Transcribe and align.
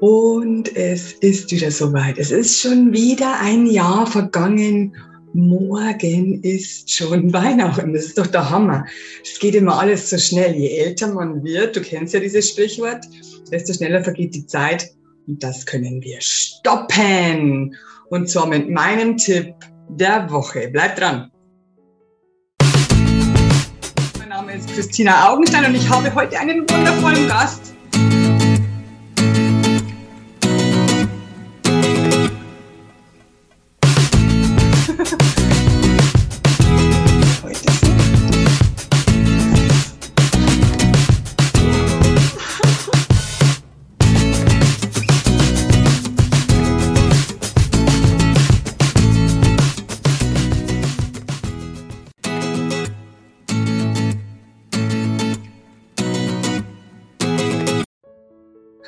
Und 0.00 0.76
es 0.76 1.12
ist 1.14 1.50
wieder 1.50 1.70
soweit. 1.70 2.18
Es 2.18 2.30
ist 2.30 2.60
schon 2.60 2.92
wieder 2.92 3.40
ein 3.40 3.66
Jahr 3.66 4.06
vergangen. 4.06 4.94
Morgen 5.32 6.42
ist 6.42 6.90
schon 6.90 7.32
Weihnachten. 7.32 7.94
Das 7.94 8.04
ist 8.04 8.18
doch 8.18 8.26
der 8.26 8.50
Hammer. 8.50 8.84
Es 9.22 9.38
geht 9.38 9.54
immer 9.54 9.78
alles 9.78 10.10
so 10.10 10.18
schnell. 10.18 10.54
Je 10.54 10.68
älter 10.78 11.14
man 11.14 11.42
wird, 11.42 11.76
du 11.76 11.80
kennst 11.80 12.12
ja 12.12 12.20
dieses 12.20 12.50
Sprichwort, 12.50 13.06
desto 13.50 13.72
schneller 13.72 14.04
vergeht 14.04 14.34
die 14.34 14.46
Zeit. 14.46 14.90
Und 15.26 15.42
das 15.42 15.64
können 15.64 16.02
wir 16.02 16.18
stoppen. 16.20 17.74
Und 18.10 18.28
zwar 18.28 18.46
mit 18.46 18.68
meinem 18.68 19.16
Tipp 19.16 19.54
der 19.88 20.30
Woche. 20.30 20.68
Bleib 20.70 20.96
dran. 20.96 21.30
Mein 24.18 24.28
Name 24.28 24.56
ist 24.56 24.68
Christina 24.68 25.30
Augenstein 25.30 25.64
und 25.64 25.74
ich 25.74 25.88
habe 25.88 26.14
heute 26.14 26.38
einen 26.38 26.60
wundervollen 26.68 27.26
Gast. 27.28 27.75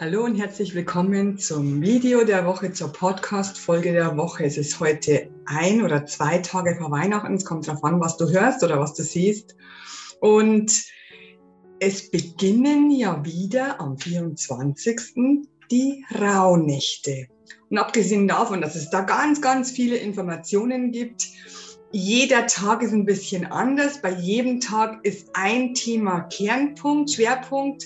Hallo 0.00 0.24
und 0.24 0.36
herzlich 0.36 0.76
willkommen 0.76 1.38
zum 1.38 1.82
Video 1.82 2.22
der 2.22 2.46
Woche, 2.46 2.72
zur 2.72 2.92
Podcast-Folge 2.92 3.92
der 3.92 4.16
Woche. 4.16 4.44
Es 4.44 4.56
ist 4.56 4.78
heute 4.78 5.28
ein 5.44 5.82
oder 5.82 6.06
zwei 6.06 6.38
Tage 6.38 6.76
vor 6.76 6.92
Weihnachten. 6.92 7.34
Es 7.34 7.44
kommt 7.44 7.66
darauf 7.66 7.82
an, 7.82 7.98
was 7.98 8.16
du 8.16 8.30
hörst 8.30 8.62
oder 8.62 8.78
was 8.78 8.94
du 8.94 9.02
siehst. 9.02 9.56
Und 10.20 10.84
es 11.80 12.12
beginnen 12.12 12.92
ja 12.92 13.24
wieder 13.24 13.80
am 13.80 13.98
24. 13.98 15.00
die 15.68 16.04
Rauhnächte. 16.16 17.26
Und 17.68 17.78
abgesehen 17.78 18.28
davon, 18.28 18.60
dass 18.60 18.76
es 18.76 18.90
da 18.90 19.00
ganz, 19.00 19.42
ganz 19.42 19.72
viele 19.72 19.96
Informationen 19.96 20.92
gibt, 20.92 21.26
jeder 21.90 22.46
Tag 22.46 22.84
ist 22.84 22.92
ein 22.92 23.04
bisschen 23.04 23.46
anders. 23.46 24.00
Bei 24.00 24.12
jedem 24.12 24.60
Tag 24.60 25.04
ist 25.04 25.30
ein 25.32 25.74
Thema 25.74 26.20
Kernpunkt, 26.20 27.10
Schwerpunkt. 27.10 27.84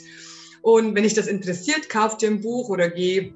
Und 0.63 0.95
wenn 0.95 1.03
dich 1.03 1.15
das 1.15 1.27
interessiert, 1.27 1.89
kauf 1.89 2.17
dir 2.17 2.31
ein 2.31 2.41
Buch 2.41 2.69
oder 2.69 2.89
geh 2.89 3.35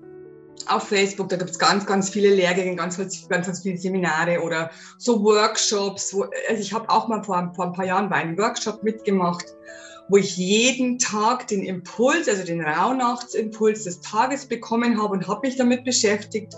auf 0.69 0.89
Facebook, 0.89 1.29
da 1.29 1.37
gibt 1.37 1.51
es 1.51 1.59
ganz, 1.59 1.85
ganz 1.85 2.09
viele 2.09 2.35
Lehrgänge, 2.35 2.77
ganz, 2.77 2.97
ganz, 2.97 3.29
ganz 3.29 3.61
viele 3.61 3.77
Seminare 3.77 4.41
oder 4.41 4.71
so 4.99 5.23
Workshops. 5.23 6.15
Wo, 6.15 6.23
also 6.49 6.63
ich 6.63 6.73
habe 6.73 6.89
auch 6.89 7.09
mal 7.09 7.23
vor, 7.23 7.53
vor 7.55 7.67
ein 7.67 7.73
paar 7.73 7.85
Jahren 7.85 8.09
bei 8.09 8.17
einem 8.17 8.39
Workshop 8.39 8.83
mitgemacht, 8.83 9.45
wo 10.09 10.17
ich 10.17 10.37
jeden 10.37 10.99
Tag 10.99 11.49
den 11.49 11.63
Impuls, 11.63 12.29
also 12.29 12.45
den 12.45 12.61
Rauhnachtsimpuls 12.63 13.85
des 13.85 14.01
Tages 14.01 14.47
bekommen 14.47 15.01
habe 15.03 15.15
und 15.15 15.27
habe 15.27 15.47
mich 15.47 15.57
damit 15.57 15.85
beschäftigt 15.85 16.55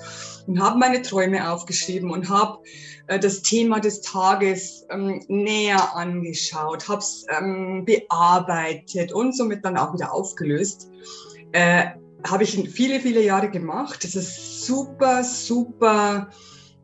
und 0.47 0.61
habe 0.61 0.79
meine 0.79 1.03
Träume 1.03 1.51
aufgeschrieben 1.51 2.11
und 2.11 2.29
habe 2.29 2.59
äh, 3.07 3.19
das 3.19 3.43
Thema 3.43 3.81
des 3.81 4.03
Tages 4.03 4.87
ähm, 4.91 5.25
näher 5.29 5.97
angeschaut, 5.97 6.89
habe 6.89 7.01
es 7.01 7.25
ähm, 7.37 7.85
bearbeitet 7.85 9.13
und 9.13 9.37
somit 9.37 9.65
dann 9.65 9.77
auch 9.77 9.95
wieder 9.95 10.13
aufgelöst. 10.13 10.91
Äh, 11.53 11.87
habe 12.27 12.43
ich 12.43 12.69
viele, 12.71 13.01
viele 13.01 13.23
Jahre 13.23 13.51
gemacht. 13.51 14.05
Das 14.05 14.15
ist 14.15 14.67
super, 14.67 15.25
super 15.25 16.29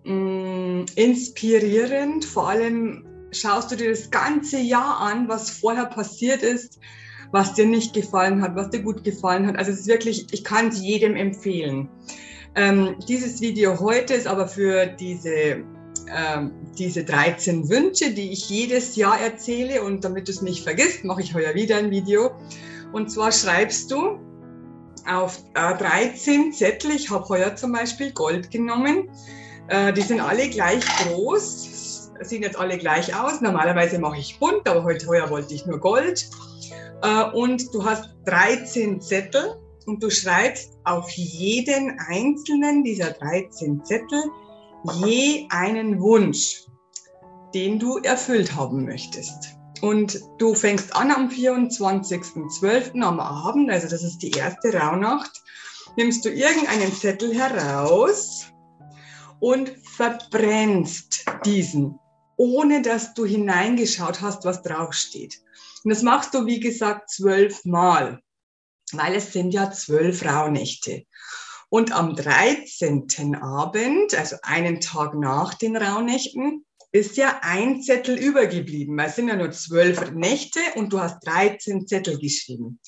mh, 0.04 0.14
mm, 0.14 0.86
inspirierend. 0.94 2.24
Vor 2.24 2.48
allem 2.48 3.04
schaust 3.34 3.70
du 3.70 3.76
dir 3.76 3.90
das 3.90 4.10
ganze 4.10 4.58
Jahr 4.58 5.00
an, 5.00 5.28
was 5.28 5.50
vorher 5.50 5.86
passiert 5.86 6.42
ist, 6.42 6.78
was 7.30 7.54
dir 7.54 7.66
nicht 7.66 7.94
gefallen 7.94 8.42
hat, 8.42 8.54
was 8.56 8.70
dir 8.70 8.82
gut 8.82 9.04
gefallen 9.04 9.46
hat. 9.46 9.56
Also 9.56 9.72
es 9.72 9.80
ist 9.80 9.86
wirklich, 9.86 10.26
ich 10.32 10.44
kann 10.44 10.68
es 10.68 10.80
jedem 10.80 11.16
empfehlen. 11.16 11.88
Ähm, 12.54 12.96
dieses 13.08 13.40
Video 13.40 13.80
heute 13.80 14.14
ist 14.14 14.26
aber 14.26 14.46
für 14.46 14.86
diese 14.86 15.64
ähm, 16.12 16.52
diese 16.78 17.04
13 17.04 17.68
Wünsche, 17.68 18.10
die 18.10 18.32
ich 18.32 18.48
jedes 18.48 18.96
Jahr 18.96 19.20
erzähle. 19.20 19.82
Und 19.82 20.04
damit 20.04 20.28
du 20.28 20.32
es 20.32 20.42
nicht 20.42 20.62
vergisst, 20.62 21.04
mache 21.04 21.22
ich 21.22 21.34
heuer 21.34 21.54
wieder 21.54 21.78
ein 21.78 21.90
Video. 21.90 22.32
Und 22.92 23.10
zwar 23.10 23.32
schreibst 23.32 23.90
du 23.90 24.18
auf 25.06 25.42
äh, 25.54 25.76
13 25.76 26.52
Zettel, 26.52 26.92
ich 26.92 27.10
habe 27.10 27.28
heuer 27.28 27.56
zum 27.56 27.72
Beispiel 27.72 28.12
Gold 28.12 28.50
genommen. 28.50 29.08
Äh, 29.68 29.92
die 29.92 30.02
sind 30.02 30.20
alle 30.20 30.48
gleich 30.48 30.84
groß, 30.98 31.93
sehen 32.28 32.42
jetzt 32.42 32.58
alle 32.58 32.78
gleich 32.78 33.14
aus. 33.14 33.40
Normalerweise 33.40 33.98
mache 33.98 34.18
ich 34.18 34.38
bunt, 34.38 34.68
aber 34.68 34.84
heute 34.84 35.06
heuer 35.06 35.30
wollte 35.30 35.54
ich 35.54 35.66
nur 35.66 35.78
Gold. 35.78 36.28
Äh, 37.02 37.24
und 37.32 37.74
du 37.74 37.84
hast 37.84 38.08
13 38.26 39.00
Zettel 39.00 39.60
und 39.86 40.02
du 40.02 40.10
schreibst 40.10 40.78
auf 40.84 41.10
jeden 41.10 41.98
einzelnen 42.08 42.84
dieser 42.84 43.10
13 43.10 43.84
Zettel 43.84 44.22
je 45.00 45.46
einen 45.50 46.00
Wunsch, 46.00 46.66
den 47.54 47.78
du 47.78 47.98
erfüllt 47.98 48.54
haben 48.54 48.84
möchtest. 48.84 49.56
Und 49.80 50.20
du 50.38 50.54
fängst 50.54 50.94
an 50.96 51.10
am 51.10 51.28
24.12. 51.28 53.02
am 53.02 53.20
Abend, 53.20 53.70
also 53.70 53.88
das 53.88 54.02
ist 54.02 54.18
die 54.18 54.30
erste 54.30 54.72
Rauhnacht, 54.72 55.42
nimmst 55.96 56.24
du 56.24 56.30
irgendeinen 56.30 56.92
Zettel 56.92 57.34
heraus 57.34 58.46
und 59.40 59.68
verbrennst 59.68 61.24
diesen, 61.44 61.98
ohne 62.36 62.82
dass 62.82 63.14
du 63.14 63.24
hineingeschaut 63.24 64.20
hast, 64.20 64.44
was 64.44 64.62
draufsteht. 64.62 65.40
Und 65.84 65.90
das 65.90 66.02
machst 66.02 66.34
du, 66.34 66.46
wie 66.46 66.60
gesagt, 66.60 67.10
zwölfmal, 67.10 68.20
weil 68.92 69.14
es 69.14 69.32
sind 69.32 69.52
ja 69.52 69.70
zwölf 69.70 70.24
Rauhnächte. 70.24 71.04
Und 71.68 71.92
am 71.92 72.14
13. 72.14 73.34
Abend, 73.36 74.14
also 74.14 74.36
einen 74.42 74.80
Tag 74.80 75.14
nach 75.14 75.54
den 75.54 75.76
Rauhnächten, 75.76 76.64
ist 76.92 77.16
ja 77.16 77.40
ein 77.42 77.82
Zettel 77.82 78.16
übergeblieben. 78.16 78.96
Es 79.00 79.16
sind 79.16 79.28
ja 79.28 79.34
nur 79.34 79.50
zwölf 79.50 80.12
Nächte 80.12 80.60
und 80.76 80.92
du 80.92 81.00
hast 81.00 81.26
13 81.26 81.88
Zettel 81.88 82.18
geschrieben. 82.18 82.78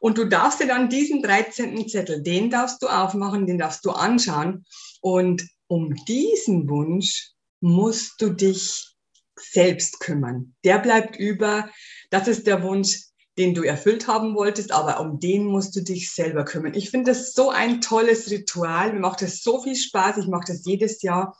Und 0.00 0.18
du 0.18 0.24
darfst 0.24 0.60
dir 0.60 0.66
dann 0.66 0.88
diesen 0.88 1.22
13. 1.22 1.88
Zettel, 1.88 2.22
den 2.22 2.50
darfst 2.50 2.82
du 2.82 2.88
aufmachen, 2.88 3.46
den 3.46 3.58
darfst 3.58 3.84
du 3.84 3.92
anschauen. 3.92 4.66
Und 5.00 5.46
um 5.68 5.94
diesen 6.06 6.68
Wunsch 6.68 7.35
musst 7.60 8.20
du 8.20 8.30
dich 8.30 8.94
selbst 9.38 10.00
kümmern. 10.00 10.54
Der 10.64 10.78
bleibt 10.78 11.16
über. 11.16 11.68
Das 12.10 12.28
ist 12.28 12.46
der 12.46 12.62
Wunsch, 12.62 13.02
den 13.38 13.54
du 13.54 13.62
erfüllt 13.62 14.08
haben 14.08 14.34
wolltest, 14.34 14.72
aber 14.72 15.00
um 15.00 15.20
den 15.20 15.44
musst 15.44 15.76
du 15.76 15.82
dich 15.82 16.10
selber 16.12 16.44
kümmern. 16.44 16.74
Ich 16.74 16.90
finde 16.90 17.10
das 17.10 17.34
so 17.34 17.50
ein 17.50 17.80
tolles 17.80 18.30
Ritual. 18.30 18.92
Mir 18.92 19.00
macht 19.00 19.20
das 19.20 19.42
so 19.42 19.62
viel 19.62 19.76
Spaß. 19.76 20.18
Ich 20.18 20.26
mache 20.26 20.46
das 20.46 20.64
jedes 20.64 21.02
Jahr. 21.02 21.38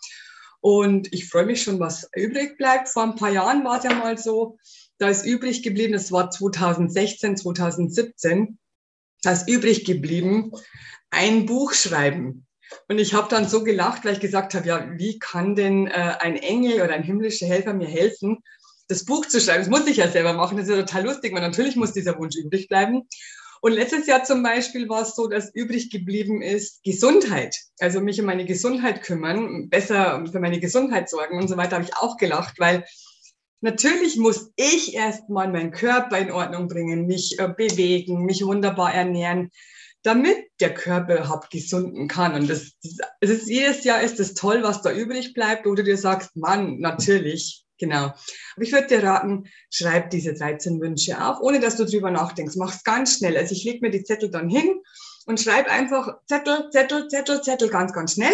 Und 0.60 1.12
ich 1.12 1.28
freue 1.28 1.46
mich 1.46 1.62
schon, 1.62 1.80
was 1.80 2.08
übrig 2.14 2.58
bleibt. 2.58 2.88
Vor 2.88 3.04
ein 3.04 3.14
paar 3.14 3.30
Jahren 3.30 3.64
war 3.64 3.78
es 3.78 3.84
ja 3.84 3.94
mal 3.94 4.18
so, 4.18 4.58
da 4.98 5.08
ist 5.08 5.26
übrig 5.26 5.62
geblieben, 5.62 5.92
das 5.92 6.10
war 6.10 6.30
2016, 6.30 7.36
2017, 7.36 8.58
da 9.22 9.32
ist 9.32 9.48
übrig 9.48 9.84
geblieben, 9.84 10.52
ein 11.10 11.46
Buch 11.46 11.72
schreiben. 11.74 12.45
Und 12.88 12.98
ich 12.98 13.14
habe 13.14 13.28
dann 13.28 13.48
so 13.48 13.64
gelacht, 13.64 14.04
weil 14.04 14.14
ich 14.14 14.20
gesagt 14.20 14.54
habe, 14.54 14.66
ja, 14.66 14.86
wie 14.96 15.18
kann 15.18 15.54
denn 15.54 15.86
äh, 15.86 16.14
ein 16.20 16.36
Engel 16.36 16.82
oder 16.82 16.94
ein 16.94 17.02
himmlischer 17.02 17.46
Helfer 17.46 17.74
mir 17.74 17.88
helfen? 17.88 18.42
das 18.88 19.04
Buch 19.04 19.26
zu 19.26 19.40
schreiben. 19.40 19.60
Das 19.60 19.68
muss 19.68 19.88
ich 19.88 19.98
ja 19.98 20.08
selber 20.08 20.32
machen. 20.32 20.56
Das 20.56 20.68
ist 20.68 20.74
ja 20.74 20.82
total 20.82 21.06
lustig, 21.06 21.34
weil 21.34 21.42
natürlich 21.42 21.76
muss 21.76 21.92
dieser 21.92 22.18
Wunsch 22.18 22.36
übrig 22.36 22.68
bleiben. 22.68 23.02
Und 23.60 23.72
letztes 23.72 24.06
Jahr 24.06 24.22
zum 24.22 24.42
Beispiel 24.42 24.88
war 24.88 25.02
es 25.02 25.14
so, 25.14 25.26
dass 25.26 25.54
übrig 25.54 25.90
geblieben 25.90 26.42
ist 26.42 26.82
Gesundheit. 26.84 27.56
Also 27.80 28.00
mich 28.00 28.20
um 28.20 28.26
meine 28.26 28.44
Gesundheit 28.44 29.02
kümmern, 29.02 29.68
besser 29.68 30.24
für 30.30 30.40
meine 30.40 30.60
Gesundheit 30.60 31.08
sorgen 31.08 31.38
und 31.38 31.48
so 31.48 31.56
weiter, 31.56 31.76
habe 31.76 31.84
ich 31.84 31.96
auch 31.96 32.16
gelacht, 32.16 32.60
weil 32.60 32.84
natürlich 33.62 34.16
muss 34.16 34.52
ich 34.56 34.94
erstmal 34.94 35.50
meinen 35.50 35.72
Körper 35.72 36.18
in 36.18 36.30
Ordnung 36.30 36.68
bringen, 36.68 37.06
mich 37.06 37.38
äh, 37.38 37.48
bewegen, 37.48 38.24
mich 38.24 38.44
wunderbar 38.44 38.94
ernähren, 38.94 39.50
damit 40.06 40.36
der 40.60 40.72
Körper 40.72 41.16
überhaupt 41.16 41.50
gesunden 41.50 42.08
kann. 42.08 42.34
Und 42.34 42.48
das, 42.48 42.72
das 43.20 43.30
ist, 43.30 43.48
jedes 43.48 43.84
Jahr 43.84 44.00
ist 44.00 44.20
es 44.20 44.34
toll, 44.34 44.62
was 44.62 44.82
da 44.82 44.92
übrig 44.92 45.34
bleibt, 45.34 45.66
oder 45.66 45.82
du 45.82 45.90
dir 45.90 45.98
sagst, 45.98 46.36
Mann, 46.36 46.78
natürlich, 46.78 47.66
Genau. 47.78 48.04
Aber 48.06 48.62
ich 48.62 48.72
würde 48.72 48.86
dir 48.86 49.02
raten, 49.02 49.44
schreib 49.70 50.10
diese 50.10 50.34
13 50.34 50.80
Wünsche 50.80 51.22
auf, 51.22 51.40
ohne 51.40 51.60
dass 51.60 51.76
du 51.76 51.84
drüber 51.84 52.10
nachdenkst. 52.10 52.56
Mach's 52.56 52.84
ganz 52.84 53.18
schnell. 53.18 53.36
Also 53.36 53.52
ich 53.52 53.64
lege 53.64 53.80
mir 53.82 53.90
die 53.90 54.04
Zettel 54.04 54.30
dann 54.30 54.48
hin 54.48 54.80
und 55.26 55.40
schreibe 55.40 55.70
einfach 55.70 56.16
Zettel, 56.26 56.70
Zettel, 56.70 57.08
Zettel, 57.08 57.42
Zettel 57.42 57.68
ganz, 57.68 57.92
ganz 57.92 58.14
schnell. 58.14 58.32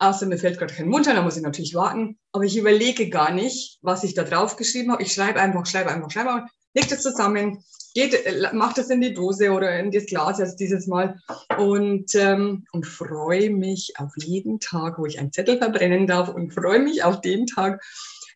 Außer 0.00 0.26
mir 0.26 0.38
fällt 0.38 0.58
gerade 0.58 0.74
kein 0.74 0.88
Mund 0.88 1.08
ein, 1.08 1.16
da 1.16 1.22
muss 1.22 1.36
ich 1.36 1.42
natürlich 1.42 1.74
warten. 1.74 2.18
Aber 2.32 2.44
ich 2.44 2.56
überlege 2.56 3.08
gar 3.08 3.32
nicht, 3.32 3.78
was 3.82 4.04
ich 4.04 4.14
da 4.14 4.22
drauf 4.22 4.56
geschrieben 4.56 4.92
habe. 4.92 5.02
Ich 5.02 5.12
schreibe 5.12 5.40
einfach, 5.40 5.66
schreibe 5.66 5.90
einfach, 5.90 6.10
schreibe 6.10 6.34
einfach. 6.34 6.50
Legt 6.78 6.92
es 6.92 7.02
zusammen, 7.02 7.64
geht, 7.94 8.14
äh, 8.14 8.52
macht 8.52 8.78
es 8.78 8.90
in 8.90 9.00
die 9.00 9.14
Dose 9.14 9.50
oder 9.50 9.78
in 9.78 9.90
das 9.90 10.06
Glas 10.06 10.38
jetzt 10.38 10.56
dieses 10.56 10.86
Mal 10.86 11.20
und, 11.58 12.14
ähm, 12.14 12.64
und 12.72 12.86
freue 12.86 13.50
mich 13.50 13.94
auf 13.98 14.12
jeden 14.16 14.60
Tag, 14.60 14.98
wo 14.98 15.06
ich 15.06 15.18
einen 15.18 15.32
Zettel 15.32 15.58
verbrennen 15.58 16.06
darf 16.06 16.28
und 16.28 16.52
freue 16.52 16.78
mich 16.78 17.02
auf 17.02 17.20
den 17.20 17.46
Tag, 17.46 17.82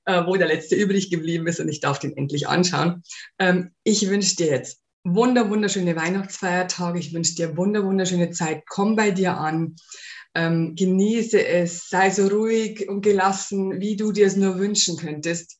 äh, 0.05 0.27
wo 0.27 0.37
der 0.37 0.49
letzte 0.49 0.75
übrig 0.75 1.11
geblieben 1.11 1.47
ist 1.47 1.61
und 1.61 1.69
ich 1.69 1.81
darf 1.81 1.99
den 2.01 2.17
endlich 2.17 2.49
anschauen. 2.49 3.03
Ähm, 3.39 3.71
ich 3.85 4.09
wünsche 4.09 4.37
dir 4.37 4.47
jetzt 4.47 4.81
wunder, 5.05 5.49
wunderschöne 5.49 5.97
Weihnachtsfeiertage. 5.97 6.99
Ich 6.99 7.13
wünsche 7.13 7.35
dir 7.35 7.57
wunder, 7.57 7.85
wunderschöne 7.85 8.31
Zeit. 8.31 8.65
Komm 8.69 8.97
bei 8.97 9.11
dir 9.11 9.37
an. 9.37 9.77
Ähm, 10.35 10.75
genieße 10.77 11.45
es. 11.45 11.89
Sei 11.89 12.11
so 12.11 12.27
ruhig 12.27 12.89
und 12.89 13.03
gelassen, 13.03 13.81
wie 13.81 13.97
du 13.97 14.13
dir 14.13 14.27
es 14.27 14.37
nur 14.37 14.59
wünschen 14.59 14.97
könntest. 14.97 15.59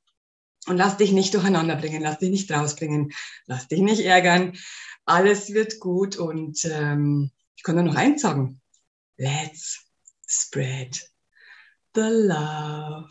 Und 0.67 0.77
lass 0.77 0.97
dich 0.97 1.13
nicht 1.13 1.35
durcheinander 1.35 1.77
bringen. 1.77 2.03
Lass 2.03 2.19
dich 2.19 2.31
nicht 2.31 2.51
rausbringen. 2.51 3.13
Lass 3.47 3.69
dich 3.69 3.81
nicht 3.81 4.05
ärgern. 4.05 4.57
Alles 5.05 5.53
wird 5.53 5.81
gut. 5.81 6.17
Und 6.17 6.65
ähm, 6.65 7.31
ich 7.57 7.63
kann 7.63 7.75
nur 7.75 7.85
noch 7.85 7.97
eins 7.97 8.23
sagen. 8.23 8.61
Let's 9.17 9.85
spread 10.29 11.01
the 11.95 12.09
love. 12.09 13.11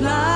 love. 0.00 0.27